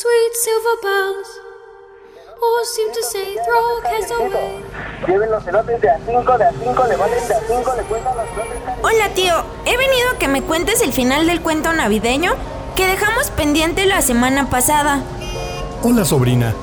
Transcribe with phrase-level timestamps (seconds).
[0.00, 1.28] sweet silver bells.
[2.42, 4.64] All seem to say, throw cares away.
[5.06, 8.16] Lleven los elotes de a 5, de a 5, levanten de a 5, le cuentan
[8.16, 8.58] los elotes.
[8.82, 9.34] Hola tío,
[9.66, 12.32] he venido a que me cuentes el final del cuento navideño
[12.76, 15.02] que dejamos pendiente la semana pasada.
[15.82, 16.54] Hola sobrina.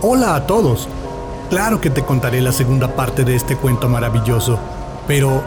[0.00, 0.88] Hola a todos.
[1.50, 4.58] Claro que te contaré la segunda parte de este cuento maravilloso.
[5.06, 5.42] Pero,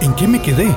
[0.00, 0.74] ¿en qué me quedé?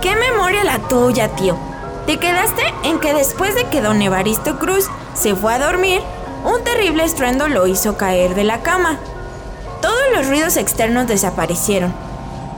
[0.00, 1.69] ¿Qué memoria la tuya, tío?
[2.10, 6.00] Te quedaste en que después de que don Evaristo Cruz se fue a dormir,
[6.44, 8.98] un terrible estruendo lo hizo caer de la cama.
[9.80, 11.94] Todos los ruidos externos desaparecieron,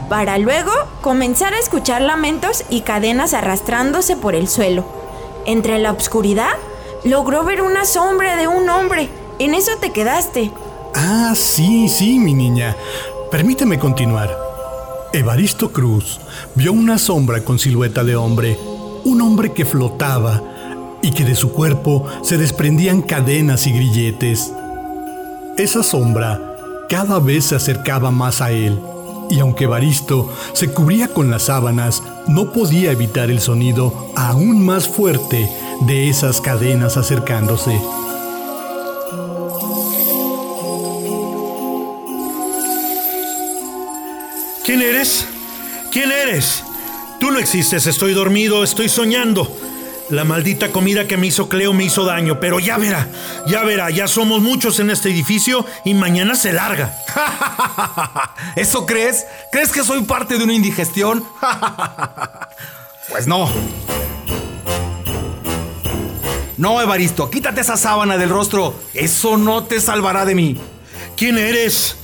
[0.08, 0.72] para luego
[1.02, 4.86] comenzar a escuchar lamentos y cadenas arrastrándose por el suelo.
[5.44, 6.54] Entre la oscuridad,
[7.04, 9.10] logró ver una sombra de un hombre.
[9.38, 10.50] En eso te quedaste.
[10.94, 12.74] Ah, sí, sí, mi niña.
[13.30, 14.34] Permíteme continuar.
[15.12, 16.22] Evaristo Cruz
[16.54, 18.58] vio una sombra con silueta de hombre,
[19.04, 20.42] un hombre que flotaba
[21.02, 24.52] y que de su cuerpo se desprendían cadenas y grilletes.
[25.56, 26.40] Esa sombra
[26.88, 28.78] cada vez se acercaba más a él,
[29.30, 34.88] y aunque Evaristo se cubría con las sábanas, no podía evitar el sonido aún más
[34.88, 35.48] fuerte
[35.86, 37.80] de esas cadenas acercándose.
[44.64, 45.26] ¿Quién eres?
[45.90, 46.62] ¿Quién eres?
[47.22, 49.48] Tú no existes, estoy dormido, estoy soñando.
[50.10, 53.06] La maldita comida que me hizo Cleo me hizo daño, pero ya verá,
[53.46, 56.92] ya verá, ya somos muchos en este edificio y mañana se larga.
[58.56, 59.24] ¿Eso crees?
[59.52, 61.24] ¿Crees que soy parte de una indigestión?
[63.08, 63.48] pues no.
[66.56, 68.74] No, Evaristo, quítate esa sábana del rostro.
[68.94, 70.60] Eso no te salvará de mí.
[71.16, 71.94] ¿Quién eres?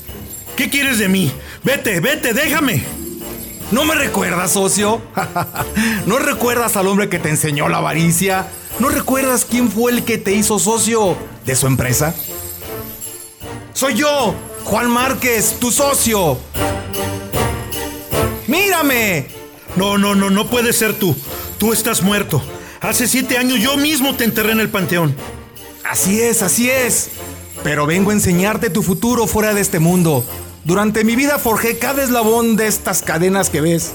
[0.54, 1.32] ¿Qué quieres de mí?
[1.64, 3.07] Vete, vete, déjame.
[3.70, 5.02] ¿No me recuerdas, socio?
[6.06, 8.48] ¿No recuerdas al hombre que te enseñó la avaricia?
[8.78, 12.14] ¿No recuerdas quién fue el que te hizo socio de su empresa?
[13.74, 16.38] Soy yo, Juan Márquez, tu socio.
[18.46, 19.26] ¡Mírame!
[19.76, 21.14] No, no, no, no puede ser tú.
[21.58, 22.42] Tú estás muerto.
[22.80, 25.14] Hace siete años yo mismo te enterré en el panteón.
[25.84, 27.10] Así es, así es.
[27.62, 30.24] Pero vengo a enseñarte tu futuro fuera de este mundo.
[30.64, 33.92] Durante mi vida forjé cada eslabón de estas cadenas que ves.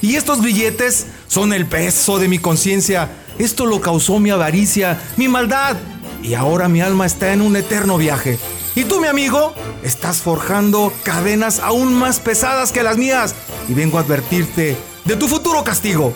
[0.00, 3.10] Y estos billetes son el peso de mi conciencia.
[3.38, 5.76] Esto lo causó mi avaricia, mi maldad.
[6.22, 8.38] Y ahora mi alma está en un eterno viaje.
[8.74, 13.34] Y tú, mi amigo, estás forjando cadenas aún más pesadas que las mías.
[13.68, 16.12] Y vengo a advertirte de tu futuro castigo.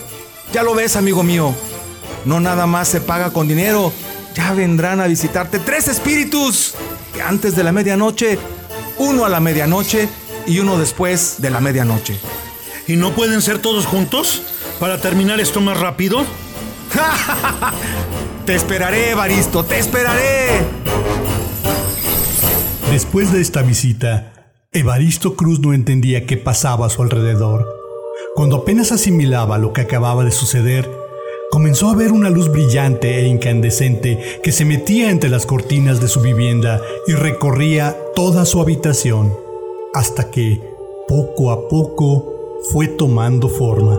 [0.53, 1.53] Ya lo ves, amigo mío.
[2.25, 3.93] No nada más se paga con dinero.
[4.35, 6.75] Ya vendrán a visitarte tres espíritus
[7.13, 8.37] que antes de la medianoche
[8.99, 10.07] uno a la medianoche
[10.45, 12.19] y uno después de la medianoche.
[12.87, 14.43] ¿Y no pueden ser todos juntos
[14.79, 16.25] para terminar esto más rápido?
[18.45, 20.47] te esperaré, Evaristo, te esperaré.
[22.91, 24.33] Después de esta visita,
[24.71, 27.67] Evaristo Cruz no entendía qué pasaba a su alrededor.
[28.35, 30.89] Cuando apenas asimilaba lo que acababa de suceder,
[31.51, 36.07] comenzó a ver una luz brillante e incandescente que se metía entre las cortinas de
[36.07, 39.33] su vivienda y recorría toda su habitación,
[39.93, 40.61] hasta que,
[41.07, 42.25] poco a poco,
[42.69, 43.97] fue tomando forma.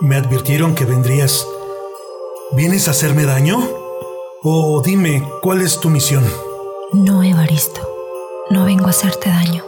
[0.00, 1.46] Me advirtieron que vendrías.
[2.50, 3.60] ¿Vienes a hacerme daño?
[4.42, 6.24] O dime, ¿cuál es tu misión?
[6.92, 7.80] No, Evaristo,
[8.50, 9.62] no vengo a hacerte daño.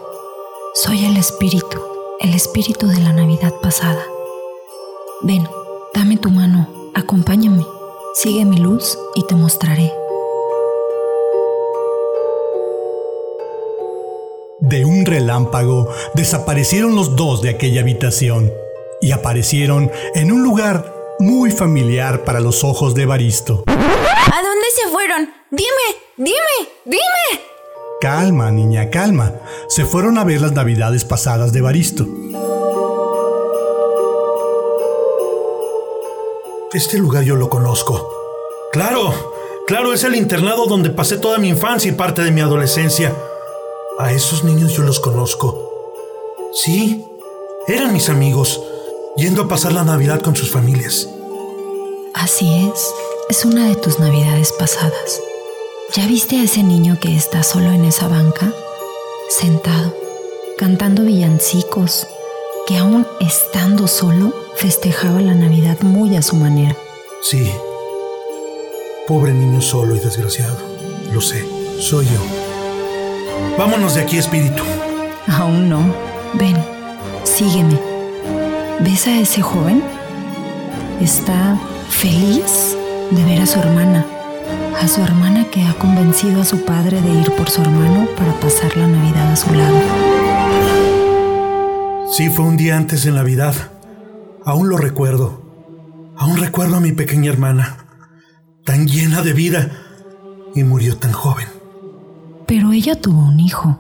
[0.75, 1.79] Soy el espíritu,
[2.19, 4.05] el espíritu de la Navidad pasada.
[5.23, 5.49] Ven,
[5.95, 7.65] Dame tu mano, acompáñame,
[8.15, 10.02] sigue mi luz y te mostraré.
[14.63, 18.53] De un relámpago desaparecieron los dos de aquella habitación
[19.01, 23.65] y aparecieron en un lugar muy familiar para los ojos de Evaristo.
[23.67, 25.31] ¿A dónde se fueron?
[25.51, 25.67] Dime,
[26.17, 27.43] dime, dime.
[28.01, 29.33] Calma, niña, calma.
[29.69, 32.07] Se fueron a ver las navidades pasadas de Evaristo.
[36.73, 38.09] Este lugar yo lo conozco.
[38.71, 39.13] Claro,
[39.67, 43.13] claro, es el internado donde pasé toda mi infancia y parte de mi adolescencia.
[43.99, 45.71] A esos niños yo los conozco.
[46.55, 47.05] Sí,
[47.67, 48.61] eran mis amigos,
[49.17, 51.09] yendo a pasar la Navidad con sus familias.
[52.15, 52.93] Así es,
[53.29, 55.21] es una de tus Navidades pasadas.
[55.95, 58.53] ¿Ya viste a ese niño que está solo en esa banca?
[59.29, 59.95] Sentado,
[60.59, 62.07] cantando villancicos,
[62.67, 66.77] que aún estando solo festejaba la Navidad muy a su manera.
[67.23, 67.51] Sí.
[69.07, 70.57] Pobre niño solo y desgraciado.
[71.13, 71.47] Lo sé,
[71.79, 72.42] soy yo.
[73.59, 74.63] Vámonos de aquí, espíritu.
[75.29, 75.81] Aún no.
[76.35, 76.57] Ven,
[77.25, 77.79] sígueme.
[78.81, 79.83] ¿Ves a ese joven?
[81.01, 81.59] Está
[81.89, 82.77] feliz,
[83.11, 84.07] de ver a su hermana,
[84.81, 88.33] a su hermana que ha convencido a su padre de ir por su hermano para
[88.41, 89.79] pasar la Navidad a su lado.
[92.11, 93.55] Sí, fue un día antes de Navidad.
[94.45, 95.43] Aún lo recuerdo.
[96.17, 97.87] Aún recuerdo a mi pequeña hermana,
[98.65, 99.71] tan llena de vida,
[100.55, 101.62] y murió tan joven.
[102.55, 103.79] Pero ella tuvo un hijo,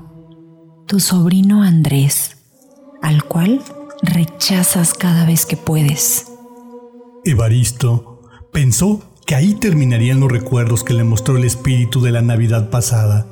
[0.86, 2.38] tu sobrino Andrés,
[3.02, 3.60] al cual
[4.00, 6.32] rechazas cada vez que puedes.
[7.22, 12.70] Evaristo pensó que ahí terminarían los recuerdos que le mostró el espíritu de la Navidad
[12.70, 13.26] pasada,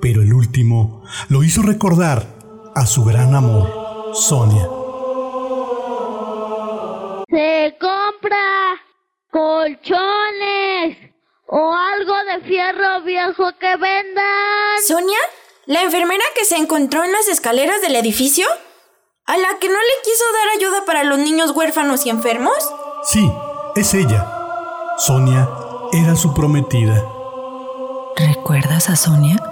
[0.00, 2.38] pero el último lo hizo recordar
[2.76, 3.68] a su gran amor,
[4.14, 4.68] Sonia.
[7.28, 8.78] Se compra
[9.32, 10.27] colchones
[11.48, 14.82] o algo de fierro viejo que vendan.
[14.86, 15.18] ¿Sonia?
[15.64, 18.46] ¿La enfermera que se encontró en las escaleras del edificio?
[19.24, 22.56] ¿A la que no le quiso dar ayuda para los niños huérfanos y enfermos?
[23.04, 23.30] Sí,
[23.76, 24.26] es ella.
[24.98, 25.48] Sonia
[25.92, 27.02] era su prometida.
[28.16, 29.36] ¿Recuerdas a Sonia?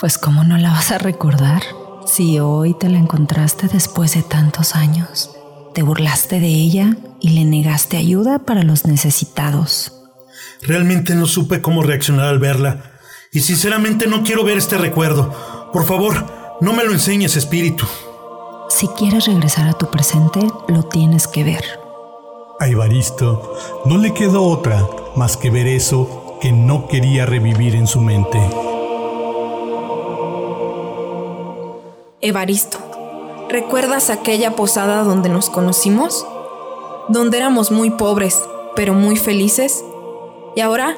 [0.00, 1.62] pues cómo no la vas a recordar
[2.06, 5.30] si hoy te la encontraste después de tantos años.
[5.74, 9.92] Te burlaste de ella y le negaste ayuda para los necesitados.
[10.60, 12.92] Realmente no supe cómo reaccionar al verla.
[13.32, 15.70] Y sinceramente no quiero ver este recuerdo.
[15.72, 17.86] Por favor, no me lo enseñes, espíritu.
[18.68, 21.64] Si quieres regresar a tu presente, lo tienes que ver.
[22.60, 23.54] A Evaristo
[23.86, 24.86] no le quedó otra
[25.16, 28.38] más que ver eso que no quería revivir en su mente.
[32.20, 32.78] Evaristo,
[33.52, 36.26] ¿recuerdas aquella posada donde nos conocimos?
[37.08, 38.42] Donde éramos muy pobres,
[38.74, 39.84] pero muy felices.
[40.56, 40.96] Y ahora,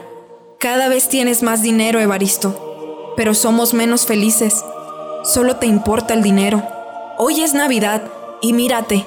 [0.60, 4.64] cada vez tienes más dinero, Evaristo, pero somos menos felices.
[5.24, 6.62] Solo te importa el dinero.
[7.18, 8.02] Hoy es Navidad
[8.40, 9.04] y mírate,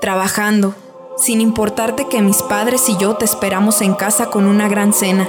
[0.00, 0.74] trabajando,
[1.16, 5.28] sin importarte que mis padres y yo te esperamos en casa con una gran cena.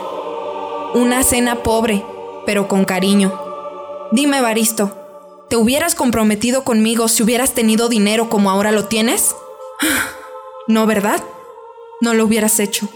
[0.96, 2.04] Una cena pobre,
[2.48, 3.32] pero con cariño.
[4.12, 4.92] Dime, Evaristo,
[5.50, 9.36] ¿te hubieras comprometido conmigo si hubieras tenido dinero como ahora lo tienes?
[10.68, 11.24] No, ¿verdad?
[12.00, 12.88] No lo hubieras hecho.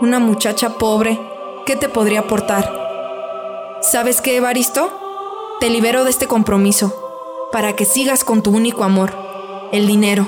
[0.00, 1.20] Una muchacha pobre,
[1.66, 2.72] ¿qué te podría aportar?
[3.82, 4.90] ¿Sabes qué, Evaristo?
[5.60, 6.94] Te libero de este compromiso
[7.52, 9.12] para que sigas con tu único amor,
[9.70, 10.26] el dinero.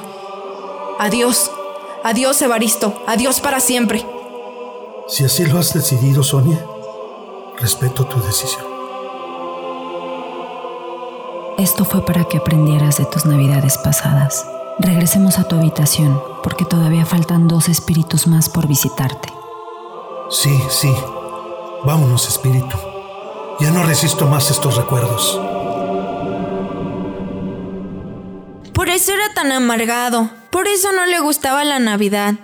[0.99, 1.51] Adiós.
[2.05, 2.93] Adiós, Evaristo.
[3.07, 4.05] Adiós para siempre.
[5.09, 6.63] Si así lo has decidido, Sonia,
[7.59, 8.70] respeto tu decisión.
[11.61, 14.47] Esto fue para que aprendieras de tus navidades pasadas.
[14.79, 19.29] Regresemos a tu habitación, porque todavía faltan dos espíritus más por visitarte.
[20.31, 20.91] Sí, sí.
[21.85, 22.79] Vámonos, espíritu.
[23.61, 25.39] Ya no resisto más estos recuerdos.
[28.73, 30.31] Por eso era tan amargado.
[30.51, 32.37] Por eso no le gustaba la Navidad.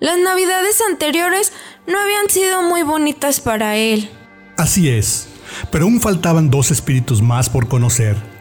[0.00, 1.54] Las Navidades anteriores
[1.86, 4.10] no habían sido muy bonitas para él.
[4.58, 5.28] Así es,
[5.72, 8.39] pero aún faltaban dos espíritus más por conocer.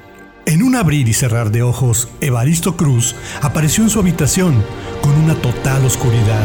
[0.50, 4.66] En un abrir y cerrar de ojos, Evaristo Cruz apareció en su habitación
[5.00, 6.44] con una total oscuridad.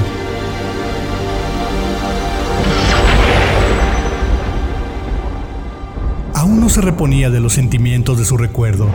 [6.35, 8.91] Aún no se reponía de los sentimientos de su recuerdo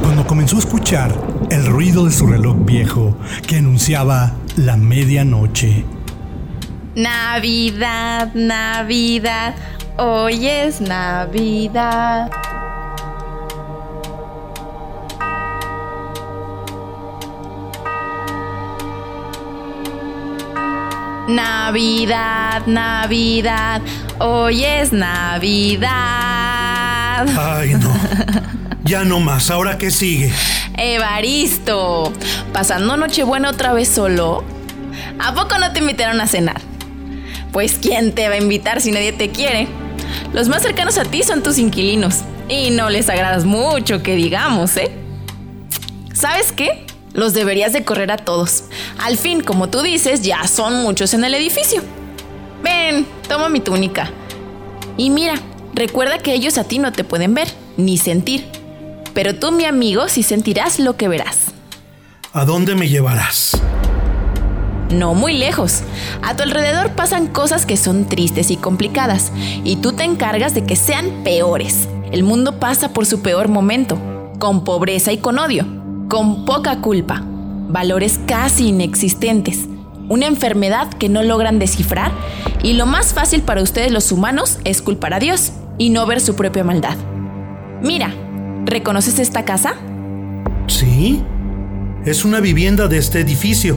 [0.00, 1.14] cuando comenzó a escuchar
[1.50, 5.84] el ruido de su reloj viejo que anunciaba la medianoche.
[6.94, 9.56] Navidad, Navidad,
[9.98, 12.30] hoy es Navidad.
[21.28, 23.80] Navidad, Navidad,
[24.18, 25.90] hoy es Navidad.
[27.38, 27.94] Ay, no.
[28.84, 29.50] Ya no más.
[29.50, 30.30] ¿Ahora qué sigue?
[30.76, 32.12] Evaristo,
[32.52, 34.44] ¿pasando Nochebuena otra vez solo?
[35.18, 36.60] ¿A poco no te invitaron a cenar?
[37.50, 39.68] Pues ¿quién te va a invitar si nadie te quiere?
[40.34, 44.76] Los más cercanos a ti son tus inquilinos y no les agradas mucho que digamos,
[44.76, 44.90] ¿eh?
[46.12, 46.84] ¿Sabes qué?
[47.14, 48.64] Los deberías de correr a todos.
[48.98, 51.80] Al fin, como tú dices, ya son muchos en el edificio.
[52.62, 54.10] Ven, toma mi túnica.
[54.96, 55.34] Y mira,
[55.74, 58.46] recuerda que ellos a ti no te pueden ver ni sentir.
[59.14, 61.52] Pero tú, mi amigo, sí sentirás lo que verás.
[62.32, 63.60] ¿A dónde me llevarás?
[64.90, 65.82] No muy lejos.
[66.20, 69.30] A tu alrededor pasan cosas que son tristes y complicadas,
[69.62, 71.88] y tú te encargas de que sean peores.
[72.10, 73.98] El mundo pasa por su peor momento,
[74.40, 75.64] con pobreza y con odio,
[76.14, 79.66] con poca culpa, valores casi inexistentes,
[80.08, 82.12] una enfermedad que no logran descifrar,
[82.62, 86.20] y lo más fácil para ustedes los humanos es culpar a Dios y no ver
[86.20, 86.96] su propia maldad.
[87.82, 88.14] Mira,
[88.64, 89.74] ¿reconoces esta casa?
[90.68, 91.20] Sí.
[92.04, 93.76] Es una vivienda de este edificio.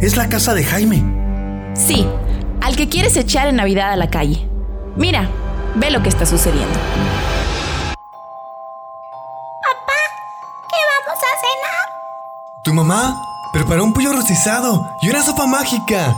[0.00, 1.04] Es la casa de Jaime.
[1.74, 2.04] Sí,
[2.60, 4.48] al que quieres echar en Navidad a la calle.
[4.96, 5.28] Mira,
[5.76, 6.76] ve lo que está sucediendo.
[11.12, 12.62] Vamos a cenar?
[12.62, 16.14] Tu mamá preparó un pollo rostizado y una sopa mágica.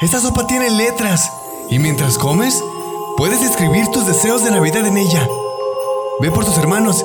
[0.00, 1.30] Esta sopa tiene letras
[1.68, 2.62] y mientras comes,
[3.16, 5.26] puedes escribir tus deseos de Navidad en ella.
[6.20, 7.04] Ve por tus hermanos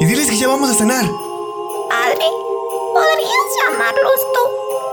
[0.00, 1.04] y diles que ya vamos a cenar.
[1.88, 2.26] Padre,
[2.94, 4.40] ¿podrías llamarlos tú?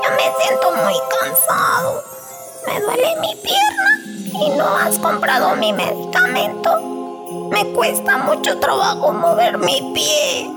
[0.03, 2.03] Yo me siento muy cansado.
[2.65, 6.81] Me duele mi pierna y no has comprado mi medicamento.
[7.51, 10.56] Me cuesta mucho trabajo mover mi pie.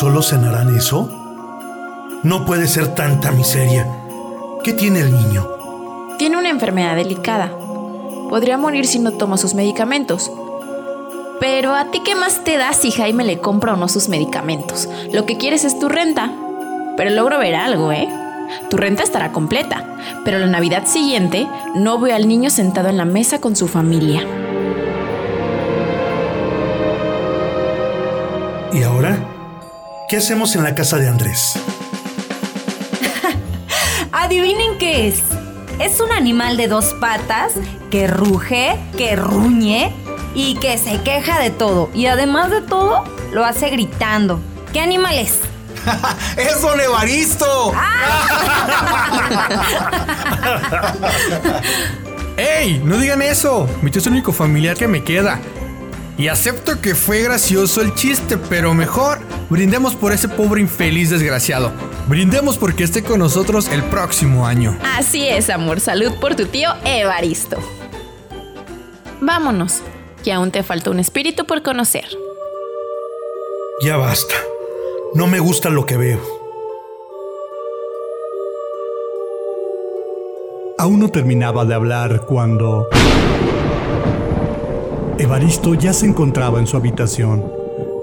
[0.00, 1.10] ¿Solo cenarán eso?
[2.22, 3.86] No puede ser tanta miseria.
[4.64, 5.46] ¿Qué tiene el niño?
[6.16, 7.52] Tiene una enfermedad delicada.
[8.30, 10.32] Podría morir si no toma sus medicamentos.
[11.38, 14.88] Pero a ti qué más te da si Jaime le compra o no sus medicamentos.
[15.12, 16.32] Lo que quieres es tu renta.
[16.96, 18.08] Pero logro ver algo, ¿eh?
[18.70, 19.84] Tu renta estará completa,
[20.24, 24.22] pero la Navidad siguiente no veo al niño sentado en la mesa con su familia.
[28.72, 29.29] ¿Y ahora?
[30.10, 31.54] ¿Qué hacemos en la casa de Andrés?
[34.12, 35.20] Adivinen qué es.
[35.78, 37.52] Es un animal de dos patas
[37.92, 39.94] que ruge, que ruñe
[40.34, 41.90] y que se queja de todo.
[41.94, 44.40] Y además de todo, lo hace gritando.
[44.72, 45.38] ¿Qué animal es?
[46.36, 47.72] ¡Es Don Evaristo!
[52.36, 52.80] ¡Ey!
[52.84, 53.68] No digan eso.
[53.80, 55.38] Mi tío es el único familiar que me queda.
[56.18, 61.72] Y acepto que fue gracioso el chiste, pero mejor brindemos por ese pobre infeliz desgraciado.
[62.06, 64.78] Brindemos porque esté con nosotros el próximo año.
[64.96, 65.80] Así es, amor.
[65.80, 67.58] Salud por tu tío Evaristo.
[69.20, 69.82] Vámonos,
[70.24, 72.06] que aún te falta un espíritu por conocer.
[73.82, 74.34] Ya basta.
[75.14, 76.20] No me gusta lo que veo.
[80.78, 82.88] Aún no terminaba de hablar cuando...
[85.18, 87.52] Evaristo ya se encontraba en su habitación,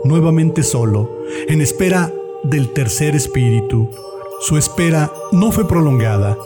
[0.07, 1.09] nuevamente solo,
[1.47, 3.89] en espera del tercer espíritu.
[4.39, 6.37] Su espera no fue prolongada,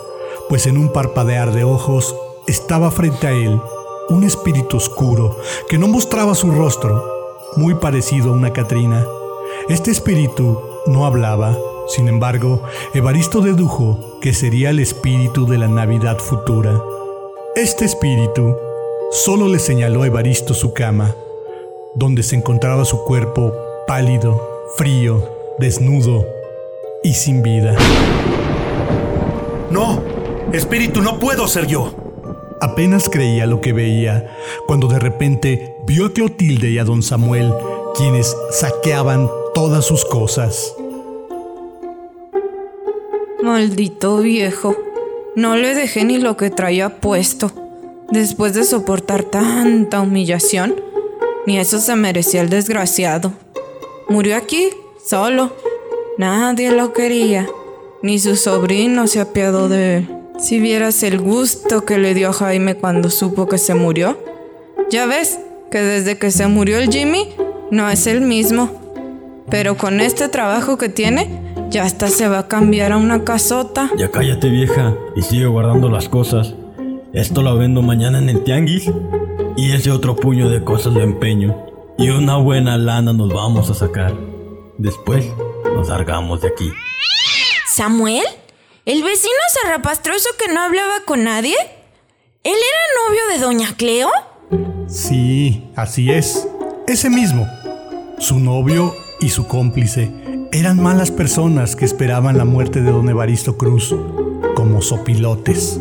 [0.50, 2.15] pues en un parpadear de ojos
[2.48, 3.60] estaba frente a él
[4.10, 5.38] un espíritu oscuro
[5.70, 7.03] que no mostraba su rostro,
[7.56, 9.06] muy parecido a una Catrina.
[9.70, 12.62] Este espíritu no hablaba, sin embargo,
[12.94, 16.82] Evaristo dedujo que sería el espíritu de la Navidad futura.
[17.56, 18.56] Este espíritu
[19.12, 21.15] solo le señaló a Evaristo su cama,
[21.95, 23.53] donde se encontraba su cuerpo
[23.88, 24.41] pálido,
[24.75, 25.24] frío,
[25.60, 26.25] desnudo
[27.03, 27.75] y sin vida.
[29.69, 30.01] No,
[30.53, 31.93] espíritu, no puedo ser yo.
[32.62, 37.53] Apenas creía lo que veía, cuando de repente vio a Clotilde y a don Samuel,
[37.95, 40.75] quienes saqueaban todas sus cosas.
[43.41, 44.75] Maldito viejo.
[45.36, 47.51] No le dejé ni lo que traía puesto.
[48.12, 50.75] Después de soportar tanta humillación,
[51.45, 53.33] ni eso se merecía el desgraciado.
[54.10, 54.69] Murió aquí,
[55.03, 55.51] solo.
[56.17, 57.48] Nadie lo quería.
[58.03, 60.10] Ni su sobrino se apiadó de él.
[60.38, 64.17] Si vieras el gusto que le dio a Jaime cuando supo que se murió.
[64.89, 65.39] Ya ves
[65.71, 67.29] que desde que se murió el Jimmy,
[67.69, 68.69] no es el mismo.
[69.50, 73.89] Pero con este trabajo que tiene, ya hasta se va a cambiar a una casota.
[73.98, 76.55] Ya cállate vieja y sigue guardando las cosas.
[77.13, 78.89] Esto lo vendo mañana en el tianguis
[79.58, 81.65] y ese otro puño de cosas de empeño.
[81.98, 84.15] Y una buena lana nos vamos a sacar.
[84.77, 85.25] Después
[85.75, 86.72] nos largamos de aquí.
[87.68, 88.24] ¿Samuel?
[88.86, 91.56] ¿El vecino zarrapastroso que no hablaba con nadie?
[92.44, 94.10] ¿Él era novio de Doña Cleo?
[94.88, 96.48] Sí, así es.
[96.88, 97.46] Ese mismo.
[98.20, 100.12] Su novio y su cómplice
[100.53, 103.94] eran malas personas que esperaban la muerte de don Evaristo Cruz,
[104.56, 105.80] como sopilotes.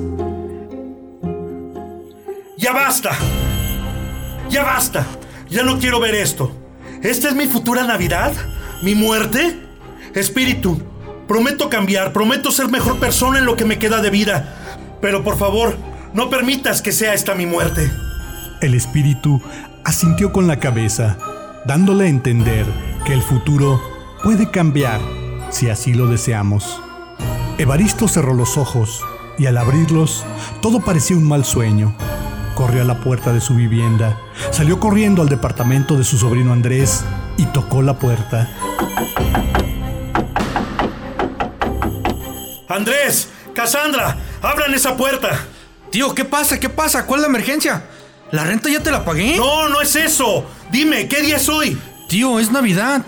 [2.71, 3.11] ¡Ya basta!
[4.49, 5.05] ¡Ya basta!
[5.49, 6.57] Ya no quiero ver esto.
[7.03, 8.33] ¿Esta es mi futura Navidad?
[8.81, 9.59] ¿Mi muerte?
[10.15, 10.81] Espíritu,
[11.27, 14.87] prometo cambiar, prometo ser mejor persona en lo que me queda de vida.
[15.00, 15.77] Pero por favor,
[16.15, 17.91] no permitas que sea esta mi muerte.
[18.61, 19.43] El espíritu
[19.85, 21.19] asintió con la cabeza,
[21.67, 22.67] dándole a entender
[23.05, 23.83] que el futuro
[24.23, 25.00] puede cambiar
[25.50, 26.81] si así lo deseamos.
[27.59, 29.03] Evaristo cerró los ojos
[29.39, 30.25] y al abrirlos
[30.62, 31.97] todo parecía un mal sueño.
[32.61, 34.19] Corrió a la puerta de su vivienda,
[34.50, 37.07] salió corriendo al departamento de su sobrino Andrés
[37.38, 38.50] y tocó la puerta.
[42.69, 45.40] Andrés, Cassandra, abran esa puerta.
[45.88, 46.61] Tío, ¿qué pasa?
[46.61, 47.07] ¿Qué pasa?
[47.07, 47.83] ¿Cuál es la emergencia?
[48.31, 49.38] ¿La renta ya te la pagué?
[49.38, 50.45] No, no es eso.
[50.71, 51.81] Dime, ¿qué día es hoy?
[52.11, 53.00] Tío, es Navidad.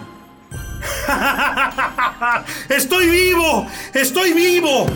[2.70, 3.66] ¡Estoy vivo!
[3.92, 4.86] ¡Estoy vivo!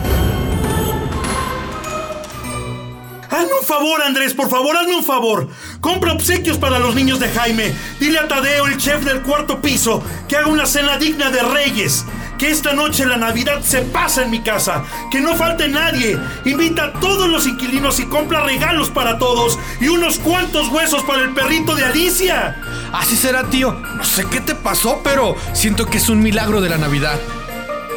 [3.37, 5.47] Hazme un favor, Andrés, por favor, hazme un favor.
[5.81, 7.75] Compra obsequios para los niños de Jaime.
[8.01, 12.07] Dile a Tadeo, el chef del cuarto piso, que haga una cena digna de reyes.
[12.39, 14.85] Que esta noche la Navidad se pasa en mi casa.
[15.11, 16.19] Que no falte nadie.
[16.47, 19.59] Invita a todos los inquilinos y compra regalos para todos.
[19.83, 22.57] Y unos cuantos huesos para el perrito de Alicia.
[22.95, 23.73] Así será, tío.
[23.73, 27.21] No sé qué te pasó, pero siento que es un milagro de la Navidad.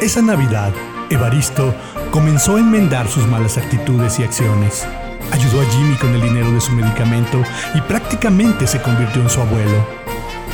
[0.02, 0.70] Esa Navidad,
[1.08, 1.74] Evaristo
[2.10, 4.86] comenzó a enmendar sus malas actitudes y acciones.
[5.32, 7.42] Ayudó a Jimmy con el dinero de su medicamento
[7.74, 9.86] y prácticamente se convirtió en su abuelo.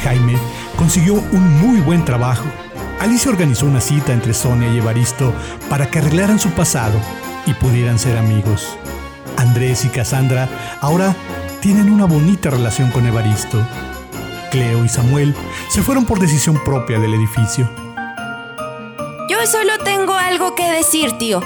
[0.02, 0.37] Jaime
[0.76, 2.45] consiguió un muy buen trabajo.
[3.00, 5.33] Alicia organizó una cita entre Sonia y Evaristo
[5.68, 6.99] para que arreglaran su pasado
[7.47, 8.76] y pudieran ser amigos.
[9.37, 10.49] Andrés y Cassandra
[10.80, 11.14] ahora
[11.61, 13.59] tienen una bonita relación con Evaristo.
[14.50, 15.35] Cleo y Samuel
[15.68, 17.68] se fueron por decisión propia del edificio.
[19.28, 21.40] Yo solo tengo algo que decir, tío.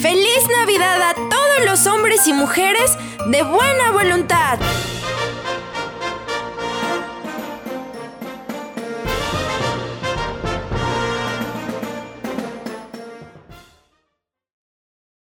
[0.00, 1.27] ¡Feliz Navidad a
[1.64, 2.96] los hombres y mujeres
[3.26, 4.58] de buena voluntad!